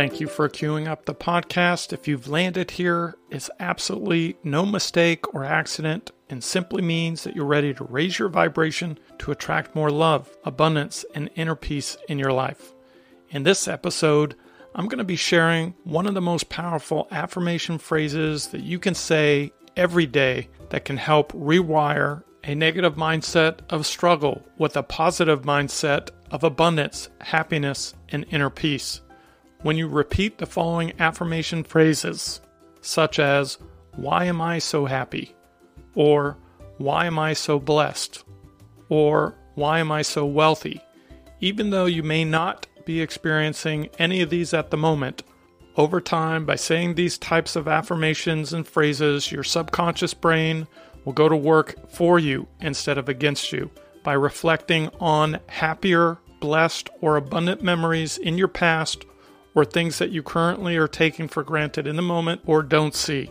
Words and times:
Thank 0.00 0.18
you 0.18 0.28
for 0.28 0.48
queuing 0.48 0.88
up 0.88 1.04
the 1.04 1.14
podcast. 1.14 1.92
If 1.92 2.08
you've 2.08 2.26
landed 2.26 2.70
here, 2.70 3.16
it's 3.28 3.50
absolutely 3.60 4.38
no 4.42 4.64
mistake 4.64 5.34
or 5.34 5.44
accident 5.44 6.10
and 6.30 6.42
simply 6.42 6.80
means 6.80 7.22
that 7.22 7.36
you're 7.36 7.44
ready 7.44 7.74
to 7.74 7.84
raise 7.84 8.18
your 8.18 8.30
vibration 8.30 8.98
to 9.18 9.30
attract 9.30 9.74
more 9.74 9.90
love, 9.90 10.34
abundance, 10.42 11.04
and 11.14 11.28
inner 11.34 11.54
peace 11.54 11.98
in 12.08 12.18
your 12.18 12.32
life. 12.32 12.72
In 13.28 13.42
this 13.42 13.68
episode, 13.68 14.36
I'm 14.74 14.88
going 14.88 14.96
to 14.96 15.04
be 15.04 15.16
sharing 15.16 15.74
one 15.84 16.06
of 16.06 16.14
the 16.14 16.22
most 16.22 16.48
powerful 16.48 17.06
affirmation 17.10 17.76
phrases 17.76 18.46
that 18.46 18.62
you 18.62 18.78
can 18.78 18.94
say 18.94 19.52
every 19.76 20.06
day 20.06 20.48
that 20.70 20.86
can 20.86 20.96
help 20.96 21.30
rewire 21.34 22.24
a 22.42 22.54
negative 22.54 22.94
mindset 22.94 23.58
of 23.68 23.84
struggle 23.84 24.42
with 24.56 24.78
a 24.78 24.82
positive 24.82 25.42
mindset 25.42 26.08
of 26.30 26.42
abundance, 26.42 27.10
happiness, 27.20 27.92
and 28.08 28.24
inner 28.30 28.48
peace. 28.48 29.02
When 29.62 29.76
you 29.76 29.88
repeat 29.88 30.38
the 30.38 30.46
following 30.46 30.94
affirmation 30.98 31.64
phrases, 31.64 32.40
such 32.80 33.18
as, 33.18 33.58
Why 33.94 34.24
am 34.24 34.40
I 34.40 34.58
so 34.58 34.86
happy? 34.86 35.34
or 35.94 36.38
Why 36.78 37.04
am 37.04 37.18
I 37.18 37.34
so 37.34 37.58
blessed? 37.58 38.24
or 38.88 39.36
Why 39.56 39.80
am 39.80 39.92
I 39.92 40.00
so 40.00 40.24
wealthy? 40.24 40.80
Even 41.40 41.68
though 41.68 41.84
you 41.84 42.02
may 42.02 42.24
not 42.24 42.66
be 42.86 43.02
experiencing 43.02 43.90
any 43.98 44.22
of 44.22 44.30
these 44.30 44.54
at 44.54 44.70
the 44.70 44.78
moment, 44.78 45.22
over 45.76 46.00
time, 46.00 46.46
by 46.46 46.56
saying 46.56 46.94
these 46.94 47.18
types 47.18 47.54
of 47.54 47.68
affirmations 47.68 48.54
and 48.54 48.66
phrases, 48.66 49.30
your 49.30 49.44
subconscious 49.44 50.14
brain 50.14 50.66
will 51.04 51.12
go 51.12 51.28
to 51.28 51.36
work 51.36 51.74
for 51.90 52.18
you 52.18 52.46
instead 52.60 52.96
of 52.96 53.10
against 53.10 53.52
you 53.52 53.70
by 54.02 54.14
reflecting 54.14 54.88
on 55.00 55.38
happier, 55.48 56.18
blessed, 56.40 56.88
or 57.02 57.16
abundant 57.16 57.62
memories 57.62 58.16
in 58.16 58.38
your 58.38 58.48
past 58.48 59.04
or 59.54 59.64
things 59.64 59.98
that 59.98 60.10
you 60.10 60.22
currently 60.22 60.76
are 60.76 60.88
taking 60.88 61.28
for 61.28 61.42
granted 61.42 61.86
in 61.86 61.96
the 61.96 62.02
moment 62.02 62.40
or 62.46 62.62
don't 62.62 62.94
see. 62.94 63.30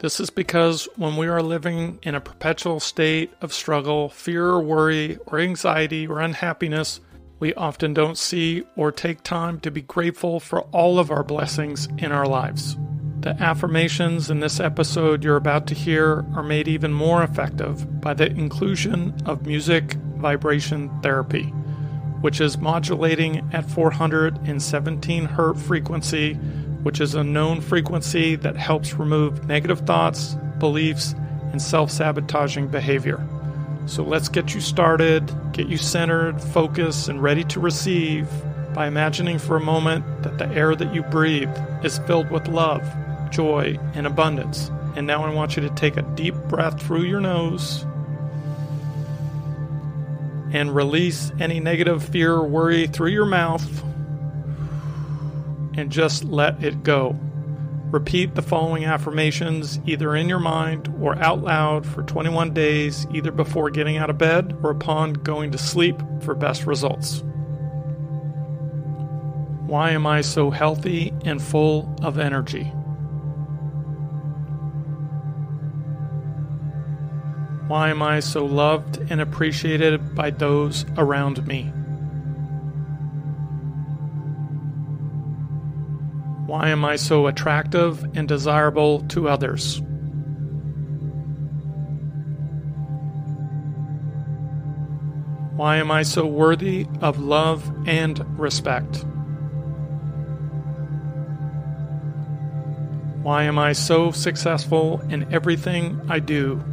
This 0.00 0.20
is 0.20 0.30
because 0.30 0.88
when 0.96 1.16
we 1.16 1.26
are 1.26 1.42
living 1.42 1.98
in 2.02 2.14
a 2.14 2.20
perpetual 2.20 2.78
state 2.78 3.32
of 3.40 3.52
struggle, 3.52 4.08
fear 4.08 4.46
or 4.46 4.62
worry, 4.62 5.18
or 5.26 5.40
anxiety 5.40 6.06
or 6.06 6.20
unhappiness, 6.20 7.00
we 7.40 7.52
often 7.54 7.94
don't 7.94 8.16
see 8.16 8.64
or 8.76 8.92
take 8.92 9.22
time 9.22 9.58
to 9.60 9.70
be 9.70 9.82
grateful 9.82 10.38
for 10.40 10.60
all 10.72 10.98
of 10.98 11.10
our 11.10 11.24
blessings 11.24 11.88
in 11.98 12.12
our 12.12 12.26
lives. 12.26 12.76
The 13.20 13.30
affirmations 13.42 14.30
in 14.30 14.38
this 14.38 14.60
episode 14.60 15.24
you're 15.24 15.36
about 15.36 15.66
to 15.68 15.74
hear 15.74 16.24
are 16.36 16.44
made 16.44 16.68
even 16.68 16.92
more 16.92 17.24
effective 17.24 18.00
by 18.00 18.14
the 18.14 18.30
inclusion 18.30 19.20
of 19.26 19.46
music 19.46 19.94
vibration 20.16 20.90
therapy, 21.02 21.52
which 22.20 22.40
is 22.40 22.58
modulating 22.58 23.48
at 23.52 23.64
417 23.64 25.26
Hz 25.28 25.58
frequency, 25.58 26.34
which 26.82 27.00
is 27.00 27.14
a 27.14 27.24
known 27.24 27.60
frequency 27.60 28.36
that 28.36 28.56
helps 28.56 28.94
remove 28.94 29.46
negative 29.46 29.80
thoughts, 29.80 30.36
beliefs, 30.58 31.14
and 31.52 31.60
self 31.60 31.90
sabotaging 31.90 32.68
behavior. 32.68 33.24
So 33.86 34.02
let's 34.02 34.28
get 34.28 34.54
you 34.54 34.60
started, 34.60 35.32
get 35.52 35.68
you 35.68 35.78
centered, 35.78 36.40
focused, 36.40 37.08
and 37.08 37.22
ready 37.22 37.44
to 37.44 37.60
receive 37.60 38.28
by 38.74 38.86
imagining 38.86 39.38
for 39.38 39.56
a 39.56 39.60
moment 39.60 40.04
that 40.22 40.38
the 40.38 40.46
air 40.48 40.74
that 40.74 40.94
you 40.94 41.02
breathe 41.04 41.50
is 41.82 41.98
filled 42.00 42.30
with 42.30 42.48
love, 42.48 42.82
joy, 43.30 43.78
and 43.94 44.06
abundance. 44.06 44.70
And 44.94 45.06
now 45.06 45.24
I 45.24 45.32
want 45.32 45.56
you 45.56 45.62
to 45.62 45.70
take 45.70 45.96
a 45.96 46.02
deep 46.02 46.34
breath 46.48 46.82
through 46.82 47.04
your 47.04 47.20
nose 47.20 47.84
and 50.52 50.74
release 50.74 51.30
any 51.40 51.60
negative 51.60 52.02
fear 52.02 52.34
or 52.34 52.46
worry 52.46 52.86
through 52.86 53.10
your 53.10 53.26
mouth 53.26 53.82
and 55.76 55.90
just 55.90 56.24
let 56.24 56.62
it 56.62 56.82
go. 56.82 57.18
Repeat 57.90 58.34
the 58.34 58.42
following 58.42 58.84
affirmations 58.84 59.80
either 59.86 60.14
in 60.14 60.28
your 60.28 60.40
mind 60.40 60.94
or 61.00 61.16
out 61.16 61.42
loud 61.42 61.86
for 61.86 62.02
21 62.02 62.52
days, 62.52 63.06
either 63.14 63.32
before 63.32 63.70
getting 63.70 63.96
out 63.96 64.10
of 64.10 64.18
bed 64.18 64.54
or 64.62 64.70
upon 64.70 65.14
going 65.14 65.50
to 65.52 65.58
sleep 65.58 65.96
for 66.20 66.34
best 66.34 66.66
results. 66.66 67.22
Why 69.66 69.90
am 69.92 70.06
I 70.06 70.20
so 70.20 70.50
healthy 70.50 71.14
and 71.24 71.40
full 71.40 71.94
of 72.02 72.18
energy? 72.18 72.72
Why 77.68 77.90
am 77.90 78.02
I 78.02 78.20
so 78.20 78.46
loved 78.46 78.96
and 79.10 79.20
appreciated 79.20 80.14
by 80.14 80.30
those 80.30 80.86
around 80.96 81.46
me? 81.46 81.64
Why 86.46 86.70
am 86.70 86.82
I 86.82 86.96
so 86.96 87.26
attractive 87.26 88.02
and 88.16 88.26
desirable 88.26 89.00
to 89.08 89.28
others? 89.28 89.82
Why 95.54 95.76
am 95.76 95.90
I 95.90 96.04
so 96.04 96.24
worthy 96.24 96.86
of 97.02 97.18
love 97.18 97.70
and 97.86 98.18
respect? 98.40 99.04
Why 103.22 103.42
am 103.42 103.58
I 103.58 103.74
so 103.74 104.10
successful 104.10 105.02
in 105.10 105.30
everything 105.34 106.00
I 106.08 106.20
do? 106.20 106.64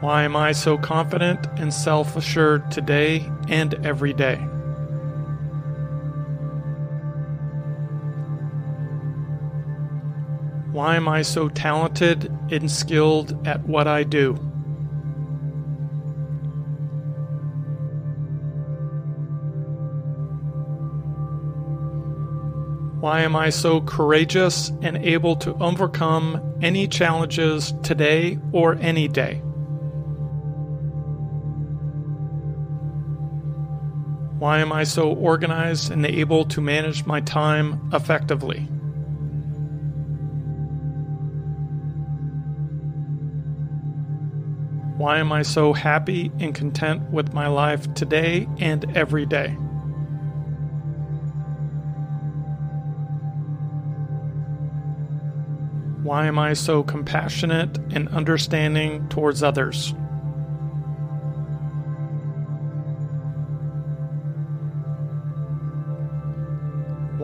Why 0.00 0.22
am 0.22 0.36
I 0.36 0.52
so 0.52 0.78
confident 0.78 1.44
and 1.56 1.74
self 1.74 2.14
assured 2.14 2.70
today 2.70 3.28
and 3.48 3.74
every 3.84 4.12
day? 4.12 4.36
Why 10.70 10.94
am 10.94 11.08
I 11.08 11.22
so 11.22 11.48
talented 11.48 12.32
and 12.52 12.70
skilled 12.70 13.44
at 13.44 13.66
what 13.66 13.88
I 13.88 14.04
do? 14.04 14.34
Why 23.00 23.22
am 23.22 23.34
I 23.34 23.50
so 23.50 23.80
courageous 23.80 24.70
and 24.80 24.96
able 24.98 25.34
to 25.36 25.54
overcome 25.54 26.56
any 26.62 26.86
challenges 26.86 27.74
today 27.82 28.38
or 28.52 28.76
any 28.76 29.08
day? 29.08 29.42
Why 34.38 34.60
am 34.60 34.72
I 34.72 34.84
so 34.84 35.12
organized 35.12 35.90
and 35.90 36.06
able 36.06 36.44
to 36.44 36.60
manage 36.60 37.04
my 37.04 37.20
time 37.20 37.90
effectively? 37.92 38.68
Why 44.96 45.18
am 45.18 45.32
I 45.32 45.42
so 45.42 45.72
happy 45.72 46.30
and 46.38 46.54
content 46.54 47.10
with 47.10 47.32
my 47.32 47.48
life 47.48 47.92
today 47.94 48.48
and 48.58 48.96
every 48.96 49.26
day? 49.26 49.48
Why 56.04 56.26
am 56.26 56.38
I 56.38 56.52
so 56.52 56.84
compassionate 56.84 57.76
and 57.92 58.08
understanding 58.10 59.08
towards 59.08 59.42
others? 59.42 59.94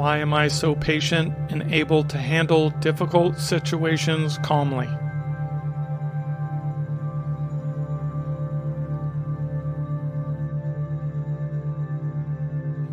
Why 0.04 0.19
am 0.19 0.34
I 0.34 0.48
so 0.48 0.75
patient 0.75 1.32
and 1.48 1.72
able 1.72 2.04
to 2.04 2.19
handle 2.19 2.69
difficult 2.69 3.38
situations 3.38 4.37
calmly? 4.42 4.84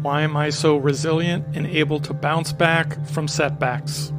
Why 0.01 0.21
am 0.21 0.38
I 0.38 0.51
so 0.51 0.77
resilient 0.77 1.53
and 1.53 1.68
able 1.68 2.00
to 2.00 2.13
bounce 2.13 2.53
back 2.53 3.06
from 3.07 3.27
setbacks? 3.27 4.13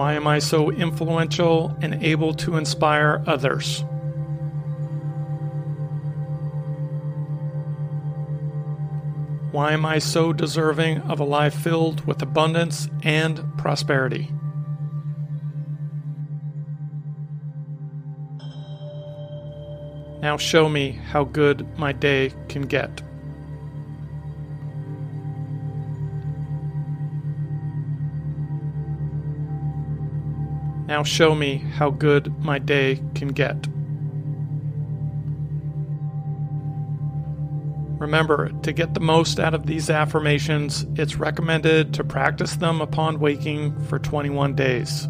Why 0.00 0.14
am 0.14 0.26
I 0.26 0.38
so 0.38 0.70
influential 0.70 1.76
and 1.82 2.02
able 2.02 2.32
to 2.36 2.56
inspire 2.56 3.22
others? 3.26 3.84
Why 9.52 9.72
am 9.72 9.84
I 9.84 9.98
so 9.98 10.32
deserving 10.32 11.02
of 11.02 11.20
a 11.20 11.24
life 11.24 11.52
filled 11.54 12.06
with 12.06 12.22
abundance 12.22 12.88
and 13.02 13.44
prosperity? 13.58 14.32
Now 20.22 20.38
show 20.38 20.70
me 20.70 20.92
how 20.92 21.24
good 21.24 21.78
my 21.78 21.92
day 21.92 22.32
can 22.48 22.62
get. 22.62 23.02
Now 30.90 31.04
show 31.04 31.36
me 31.36 31.58
how 31.58 31.90
good 31.90 32.36
my 32.40 32.58
day 32.58 33.00
can 33.14 33.28
get. 33.28 33.68
Remember, 38.00 38.50
to 38.62 38.72
get 38.72 38.94
the 38.94 39.00
most 39.00 39.38
out 39.38 39.54
of 39.54 39.66
these 39.66 39.88
affirmations, 39.88 40.84
it's 40.96 41.14
recommended 41.14 41.94
to 41.94 42.02
practice 42.02 42.56
them 42.56 42.80
upon 42.80 43.20
waking 43.20 43.80
for 43.84 44.00
21 44.00 44.56
days. 44.56 45.06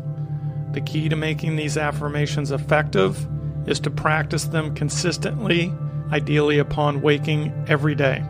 The 0.72 0.82
key 0.82 1.08
to 1.08 1.16
making 1.16 1.56
these 1.56 1.78
affirmations 1.78 2.50
effective 2.50 3.26
is 3.66 3.80
to 3.80 3.90
practice 3.90 4.44
them 4.44 4.74
consistently, 4.74 5.72
ideally 6.12 6.58
upon 6.58 7.00
waking 7.00 7.54
every 7.68 7.94
day. 7.94 8.22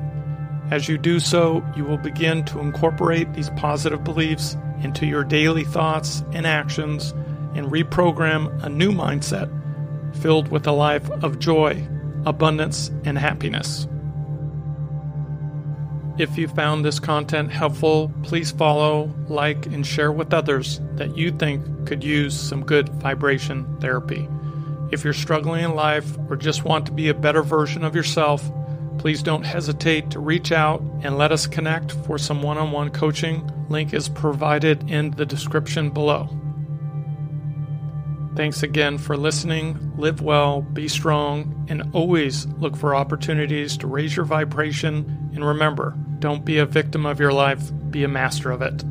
As 0.71 0.89
you 0.89 0.99
do 0.99 1.19
so, 1.19 1.65
you 1.77 1.83
will 1.83 1.99
begin 1.99 2.45
to 2.45 2.61
incorporate 2.61 3.35
these 3.35 3.51
positive 3.51 4.05
beliefs 4.05 4.57
into 4.85 5.05
your 5.05 5.25
daily 5.25 5.65
thoughts 5.65 6.23
and 6.33 6.47
actions 6.47 7.13
and 7.55 7.71
reprogram 7.71 8.63
a 8.63 8.69
new 8.69 8.93
mindset 8.93 9.51
filled 10.17 10.49
with 10.49 10.67
a 10.67 10.73
life 10.73 11.09
of 11.11 11.39
joy, 11.39 11.87
abundance, 12.27 12.91
and 13.05 13.19
happiness. 13.19 13.87
If 16.19 16.37
you 16.37 16.49
found 16.49 16.85
this 16.85 17.01
content 17.01 17.51
helpful, 17.51 18.13
please 18.23 18.51
follow, 18.51 19.15
like, 19.29 19.67
and 19.67 19.87
share 19.87 20.13
with 20.13 20.35
others 20.35 20.81
that 20.97 21.17
you 21.17 21.31
think 21.31 21.87
could 21.87 22.05
use 22.05 22.39
some 22.39 22.65
good 22.65 22.91
vibration 22.91 23.79
therapy. 23.81 24.29
If 24.93 25.05
you're 25.05 25.13
struggling 25.15 25.65
in 25.65 25.75
life 25.75 26.19
or 26.29 26.37
just 26.37 26.65
want 26.65 26.85
to 26.87 26.93
be 26.93 27.09
a 27.09 27.15
better 27.15 27.43
version 27.43 27.85
of 27.85 27.95
yourself, 27.95 28.51
please 28.99 29.23
don't 29.23 29.45
hesitate 29.45 30.11
to 30.11 30.21
reach 30.21 30.53
out 30.53 30.83
and 31.03 31.17
let 31.17 31.33
us 31.33 31.47
connect 31.47 31.93
for 31.93 32.19
some 32.19 32.43
one 32.43 32.59
on 32.59 32.71
one 32.71 32.91
coaching. 32.91 33.51
Link 33.71 33.95
is 33.95 34.09
provided 34.09 34.91
in 34.91 35.13
the 35.13 35.25
description 35.25 35.89
below. 35.89 36.29
Thanks 38.41 38.63
again 38.63 38.97
for 38.97 39.19
listening. 39.19 39.93
Live 39.99 40.23
well, 40.23 40.63
be 40.63 40.89
strong, 40.89 41.67
and 41.69 41.83
always 41.93 42.47
look 42.47 42.75
for 42.75 42.95
opportunities 42.95 43.77
to 43.77 43.87
raise 43.87 44.17
your 44.17 44.25
vibration. 44.25 45.31
And 45.35 45.45
remember, 45.47 45.95
don't 46.21 46.43
be 46.43 46.57
a 46.57 46.65
victim 46.65 47.05
of 47.05 47.21
your 47.21 47.35
life, 47.35 47.71
be 47.91 48.03
a 48.03 48.09
master 48.09 48.51
of 48.51 48.63
it. 48.63 48.83